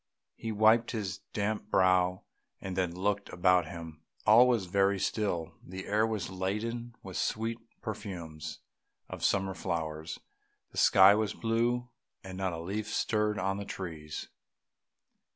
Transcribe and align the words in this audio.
He 0.35 0.51
wiped 0.51 0.89
his 0.89 1.19
damp 1.31 1.69
brow, 1.69 2.23
and 2.59 2.75
then 2.75 2.91
looked 2.95 3.29
about 3.31 3.67
him; 3.67 4.01
all 4.25 4.47
was 4.47 4.65
very 4.65 4.97
still, 4.99 5.53
the 5.63 5.85
air 5.85 6.07
was 6.07 6.31
laden 6.31 6.95
with 7.03 7.17
the 7.17 7.21
sweet 7.23 7.59
perfumes 7.83 8.61
of 9.07 9.23
summer 9.23 9.53
flowers; 9.53 10.19
the 10.71 10.79
sky 10.79 11.13
was 11.13 11.35
blue, 11.35 11.89
and 12.23 12.35
not 12.35 12.51
a 12.51 12.59
leaf 12.59 12.87
stirred 12.91 13.37
on 13.37 13.57
the 13.57 13.63
trees. 13.65 14.27